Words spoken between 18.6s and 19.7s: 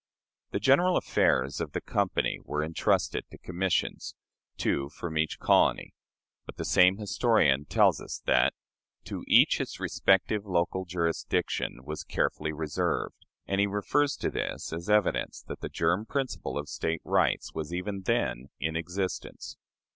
existence.